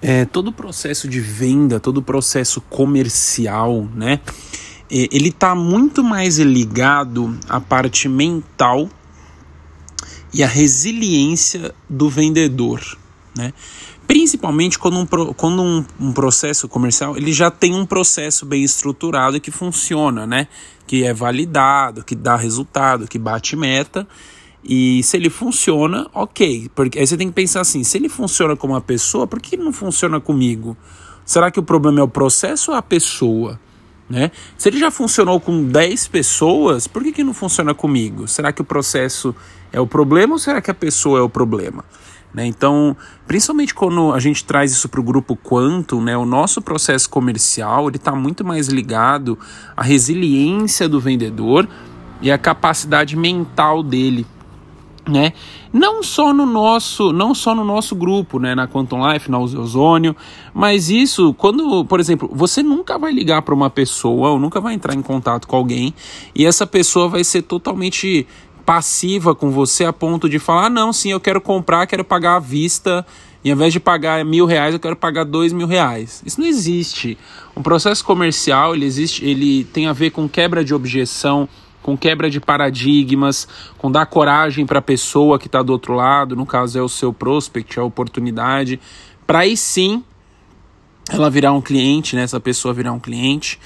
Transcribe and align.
é, 0.00 0.24
todo 0.24 0.48
o 0.48 0.52
processo 0.52 1.08
de 1.08 1.20
venda, 1.20 1.80
todo 1.80 1.98
o 1.98 2.02
processo 2.02 2.60
comercial, 2.60 3.88
né? 3.94 4.20
Ele 4.90 5.28
está 5.28 5.54
muito 5.54 6.02
mais 6.02 6.38
ligado 6.38 7.38
à 7.46 7.60
parte 7.60 8.08
mental 8.08 8.88
e 10.32 10.42
à 10.42 10.46
resiliência 10.46 11.74
do 11.88 12.08
vendedor, 12.08 12.80
né? 13.36 13.52
Principalmente 14.06 14.78
quando, 14.78 14.98
um, 15.00 15.06
quando 15.34 15.62
um, 15.62 15.84
um, 16.00 16.12
processo 16.12 16.66
comercial 16.66 17.14
ele 17.14 17.30
já 17.30 17.50
tem 17.50 17.74
um 17.74 17.84
processo 17.84 18.46
bem 18.46 18.62
estruturado 18.62 19.38
que 19.38 19.50
funciona, 19.50 20.26
né? 20.26 20.48
Que 20.86 21.04
é 21.04 21.12
validado, 21.12 22.02
que 22.02 22.14
dá 22.14 22.34
resultado, 22.34 23.06
que 23.06 23.18
bate 23.18 23.54
meta. 23.54 24.08
E 24.62 25.02
se 25.02 25.16
ele 25.16 25.30
funciona, 25.30 26.08
ok. 26.12 26.70
Porque 26.74 26.98
aí 26.98 27.06
você 27.06 27.16
tem 27.16 27.28
que 27.28 27.34
pensar 27.34 27.60
assim: 27.60 27.82
se 27.82 27.96
ele 27.96 28.08
funciona 28.08 28.56
com 28.56 28.66
uma 28.66 28.80
pessoa, 28.80 29.26
por 29.26 29.40
que 29.40 29.56
não 29.56 29.72
funciona 29.72 30.20
comigo? 30.20 30.76
Será 31.24 31.50
que 31.50 31.60
o 31.60 31.62
problema 31.62 32.00
é 32.00 32.02
o 32.02 32.08
processo 32.08 32.70
ou 32.70 32.76
a 32.76 32.82
pessoa? 32.82 33.60
Né? 34.08 34.30
Se 34.56 34.68
ele 34.68 34.78
já 34.78 34.90
funcionou 34.90 35.38
com 35.38 35.64
10 35.64 36.08
pessoas, 36.08 36.86
por 36.86 37.02
que, 37.02 37.12
que 37.12 37.22
não 37.22 37.34
funciona 37.34 37.74
comigo? 37.74 38.26
Será 38.26 38.50
que 38.52 38.62
o 38.62 38.64
processo 38.64 39.34
é 39.70 39.78
o 39.78 39.86
problema 39.86 40.32
ou 40.32 40.38
será 40.38 40.62
que 40.62 40.70
a 40.70 40.74
pessoa 40.74 41.18
é 41.18 41.22
o 41.22 41.28
problema? 41.28 41.84
Né? 42.32 42.46
Então, 42.46 42.96
principalmente 43.26 43.74
quando 43.74 44.12
a 44.12 44.20
gente 44.20 44.44
traz 44.44 44.72
isso 44.72 44.88
para 44.88 45.00
o 45.00 45.02
grupo 45.02 45.36
Quantum, 45.36 46.02
né, 46.02 46.16
o 46.16 46.24
nosso 46.24 46.62
processo 46.62 47.08
comercial 47.08 47.90
está 47.90 48.14
muito 48.14 48.44
mais 48.44 48.68
ligado 48.68 49.38
à 49.76 49.82
resiliência 49.82 50.88
do 50.88 51.00
vendedor 51.00 51.68
e 52.20 52.30
à 52.30 52.38
capacidade 52.38 53.16
mental 53.16 53.82
dele. 53.82 54.26
Né? 55.08 55.32
Não 55.72 56.02
só 56.02 56.34
no 56.34 56.44
nosso, 56.44 57.14
não 57.14 57.34
só 57.34 57.54
no 57.54 57.64
nosso 57.64 57.96
grupo, 57.96 58.38
né, 58.38 58.54
na 58.54 58.68
Quantum 58.68 59.10
Life, 59.10 59.30
na 59.30 59.38
Ozônio, 59.38 60.14
mas 60.52 60.90
isso 60.90 61.32
quando, 61.32 61.82
por 61.86 61.98
exemplo, 61.98 62.30
você 62.30 62.62
nunca 62.62 62.98
vai 62.98 63.10
ligar 63.10 63.40
para 63.40 63.54
uma 63.54 63.70
pessoa 63.70 64.28
ou 64.32 64.38
nunca 64.38 64.60
vai 64.60 64.74
entrar 64.74 64.94
em 64.94 65.00
contato 65.00 65.48
com 65.48 65.56
alguém 65.56 65.94
e 66.34 66.44
essa 66.44 66.66
pessoa 66.66 67.08
vai 67.08 67.24
ser 67.24 67.40
totalmente 67.40 68.26
passiva 68.68 69.34
com 69.34 69.50
você 69.50 69.86
a 69.86 69.94
ponto 69.94 70.28
de 70.28 70.38
falar: 70.38 70.66
ah, 70.66 70.70
não, 70.70 70.92
sim, 70.92 71.10
eu 71.10 71.18
quero 71.18 71.40
comprar, 71.40 71.86
quero 71.86 72.04
pagar 72.04 72.36
à 72.36 72.38
vista. 72.38 73.06
E 73.42 73.50
ao 73.50 73.56
invés 73.56 73.72
de 73.72 73.80
pagar 73.80 74.22
mil 74.26 74.44
reais, 74.44 74.74
eu 74.74 74.80
quero 74.80 74.96
pagar 74.96 75.24
dois 75.24 75.54
mil 75.54 75.66
reais. 75.66 76.22
Isso 76.26 76.38
não 76.38 76.46
existe. 76.46 77.16
Um 77.56 77.62
processo 77.62 78.04
comercial 78.04 78.74
ele 78.74 78.84
existe, 78.84 79.24
ele 79.24 79.64
tem 79.64 79.86
a 79.86 79.92
ver 79.94 80.10
com 80.10 80.28
quebra 80.28 80.62
de 80.62 80.74
objeção, 80.74 81.48
com 81.82 81.96
quebra 81.96 82.28
de 82.28 82.40
paradigmas, 82.40 83.48
com 83.78 83.90
dar 83.90 84.06
coragem 84.06 84.66
para 84.66 84.78
a 84.78 84.82
pessoa 84.82 85.38
que 85.38 85.46
está 85.46 85.62
do 85.62 85.72
outro 85.72 85.94
lado, 85.94 86.36
no 86.36 86.44
caso 86.44 86.78
é 86.78 86.82
o 86.82 86.88
seu 86.88 87.12
prospect, 87.12 87.78
a 87.78 87.84
oportunidade, 87.84 88.80
para 89.26 89.40
aí 89.40 89.56
sim 89.56 90.04
ela 91.10 91.30
virar 91.30 91.52
um 91.52 91.60
cliente, 91.60 92.14
né, 92.14 92.22
essa 92.22 92.40
pessoa 92.40 92.74
virar 92.74 92.92
um 92.92 93.00
cliente. 93.00 93.58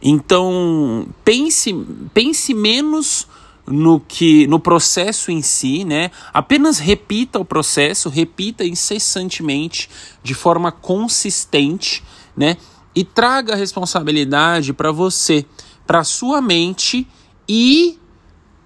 Então 0.00 1.06
pense, 1.24 1.74
pense 2.12 2.54
menos 2.54 3.26
no 3.66 3.98
que 3.98 4.46
no 4.46 4.60
processo 4.60 5.30
em 5.30 5.42
si, 5.42 5.84
né? 5.84 6.10
Apenas 6.32 6.78
repita 6.78 7.38
o 7.38 7.44
processo, 7.44 8.08
repita 8.08 8.64
incessantemente, 8.64 9.90
de 10.22 10.34
forma 10.34 10.70
consistente, 10.70 12.02
né? 12.36 12.56
E 12.94 13.04
traga 13.04 13.54
a 13.54 13.56
responsabilidade 13.56 14.72
para 14.72 14.92
você, 14.92 15.44
para 15.86 16.04
sua 16.04 16.40
mente 16.40 17.06
e 17.48 17.98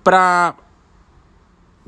para 0.02 0.54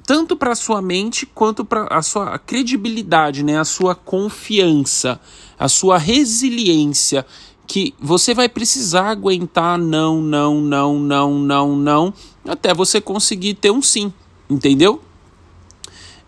tanto 0.04 0.36
para 0.36 0.54
sua 0.54 0.82
mente 0.82 1.24
quanto 1.26 1.64
para 1.64 1.86
a 1.86 2.02
sua 2.02 2.38
credibilidade, 2.38 3.44
né? 3.44 3.58
A 3.58 3.64
sua 3.64 3.94
confiança, 3.94 5.20
a 5.58 5.68
sua 5.68 5.96
resiliência 5.96 7.24
que 7.66 7.94
você 8.00 8.34
vai 8.34 8.48
precisar 8.48 9.08
aguentar 9.08 9.78
não, 9.78 10.20
não, 10.20 10.60
não, 10.60 10.98
não, 10.98 11.38
não, 11.38 11.76
não, 11.76 12.14
até 12.46 12.74
você 12.74 13.00
conseguir 13.00 13.54
ter 13.54 13.70
um 13.70 13.80
sim, 13.80 14.12
entendeu? 14.50 15.00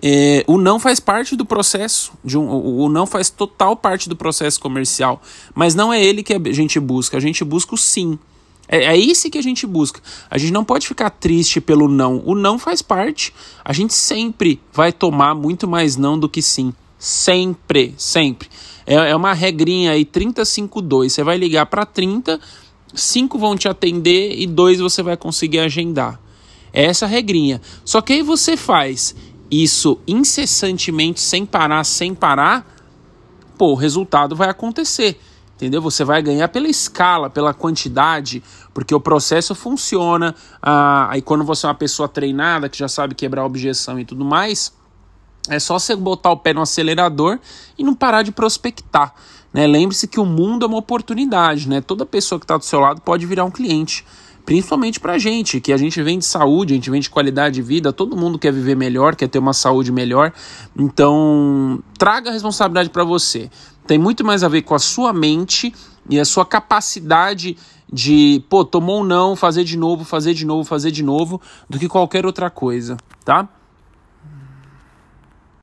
É, 0.02 0.44
o 0.46 0.58
não 0.58 0.78
faz 0.78 1.00
parte 1.00 1.34
do 1.34 1.44
processo, 1.44 2.12
de 2.24 2.38
um, 2.38 2.48
o 2.48 2.88
não 2.88 3.06
faz 3.06 3.30
total 3.30 3.76
parte 3.76 4.08
do 4.08 4.14
processo 4.14 4.60
comercial, 4.60 5.20
mas 5.54 5.74
não 5.74 5.92
é 5.92 6.02
ele 6.02 6.22
que 6.22 6.34
a 6.34 6.52
gente 6.52 6.78
busca, 6.78 7.16
a 7.16 7.20
gente 7.20 7.42
busca 7.44 7.74
o 7.74 7.78
sim. 7.78 8.18
É, 8.68 8.84
é 8.84 8.98
esse 8.98 9.30
que 9.30 9.38
a 9.38 9.42
gente 9.42 9.66
busca. 9.66 10.00
A 10.30 10.38
gente 10.38 10.52
não 10.52 10.64
pode 10.64 10.86
ficar 10.86 11.10
triste 11.10 11.60
pelo 11.60 11.88
não. 11.88 12.22
O 12.24 12.34
não 12.34 12.58
faz 12.58 12.82
parte. 12.82 13.32
A 13.64 13.72
gente 13.72 13.94
sempre 13.94 14.60
vai 14.72 14.92
tomar 14.92 15.34
muito 15.34 15.68
mais 15.68 15.96
não 15.96 16.18
do 16.18 16.28
que 16.28 16.42
sim. 16.42 16.72
Sempre, 16.98 17.94
sempre. 17.98 18.48
É, 18.86 18.94
é 18.94 19.16
uma 19.16 19.32
regrinha 19.32 19.92
aí, 19.92 20.04
352. 20.04 21.12
Você 21.12 21.22
vai 21.22 21.36
ligar 21.36 21.66
para 21.66 21.84
30, 21.84 22.40
5 22.94 23.38
vão 23.38 23.56
te 23.56 23.68
atender 23.68 24.38
e 24.38 24.46
2 24.46 24.80
você 24.80 25.02
vai 25.02 25.16
conseguir 25.16 25.60
agendar. 25.60 26.20
É 26.72 26.84
essa 26.84 27.06
regrinha. 27.06 27.60
Só 27.84 28.00
que 28.00 28.14
aí 28.14 28.22
você 28.22 28.56
faz 28.56 29.14
isso 29.50 29.98
incessantemente, 30.06 31.20
sem 31.20 31.46
parar, 31.46 31.84
sem 31.84 32.14
parar, 32.14 32.66
pô, 33.56 33.72
o 33.72 33.74
resultado 33.74 34.34
vai 34.34 34.48
acontecer. 34.48 35.18
Entendeu? 35.64 35.80
Você 35.80 36.04
vai 36.04 36.20
ganhar 36.20 36.48
pela 36.48 36.68
escala, 36.68 37.30
pela 37.30 37.54
quantidade, 37.54 38.42
porque 38.74 38.94
o 38.94 39.00
processo 39.00 39.54
funciona. 39.54 40.34
Ah, 40.62 41.08
aí 41.10 41.22
quando 41.22 41.42
você 41.42 41.64
é 41.64 41.70
uma 41.70 41.74
pessoa 41.74 42.06
treinada, 42.06 42.68
que 42.68 42.76
já 42.76 42.86
sabe 42.86 43.14
quebrar 43.14 43.46
objeção 43.46 43.98
e 43.98 44.04
tudo 44.04 44.26
mais, 44.26 44.74
é 45.48 45.58
só 45.58 45.78
você 45.78 45.96
botar 45.96 46.32
o 46.32 46.36
pé 46.36 46.52
no 46.52 46.60
acelerador 46.60 47.38
e 47.78 47.82
não 47.82 47.94
parar 47.94 48.22
de 48.22 48.30
prospectar. 48.30 49.14
Né? 49.54 49.66
Lembre-se 49.66 50.06
que 50.06 50.20
o 50.20 50.26
mundo 50.26 50.66
é 50.66 50.68
uma 50.68 50.76
oportunidade, 50.76 51.66
né? 51.66 51.80
Toda 51.80 52.04
pessoa 52.04 52.38
que 52.38 52.44
está 52.44 52.58
do 52.58 52.64
seu 52.64 52.80
lado 52.80 53.00
pode 53.00 53.24
virar 53.24 53.44
um 53.44 53.50
cliente. 53.50 54.04
Principalmente 54.44 55.00
para 55.00 55.14
a 55.14 55.18
gente, 55.18 55.60
que 55.60 55.72
a 55.72 55.76
gente 55.76 56.02
vende 56.02 56.24
saúde, 56.24 56.74
a 56.74 56.76
gente 56.76 56.90
vende 56.90 57.08
qualidade 57.08 57.54
de 57.54 57.62
vida, 57.62 57.92
todo 57.92 58.16
mundo 58.16 58.38
quer 58.38 58.52
viver 58.52 58.76
melhor, 58.76 59.16
quer 59.16 59.28
ter 59.28 59.38
uma 59.38 59.54
saúde 59.54 59.90
melhor. 59.90 60.32
Então, 60.78 61.82
traga 61.98 62.28
a 62.28 62.32
responsabilidade 62.32 62.90
para 62.90 63.04
você. 63.04 63.50
Tem 63.86 63.98
muito 63.98 64.22
mais 64.24 64.44
a 64.44 64.48
ver 64.48 64.62
com 64.62 64.74
a 64.74 64.78
sua 64.78 65.12
mente 65.12 65.74
e 66.10 66.20
a 66.20 66.24
sua 66.24 66.44
capacidade 66.44 67.56
de, 67.90 68.42
pô, 68.48 68.64
tomou 68.64 69.00
um 69.00 69.04
não, 69.04 69.34
fazer 69.34 69.64
de 69.64 69.78
novo, 69.78 70.04
fazer 70.04 70.34
de 70.34 70.44
novo, 70.44 70.64
fazer 70.64 70.90
de 70.90 71.02
novo, 71.02 71.40
do 71.68 71.78
que 71.78 71.88
qualquer 71.88 72.26
outra 72.26 72.50
coisa, 72.50 72.96
tá? 73.24 73.48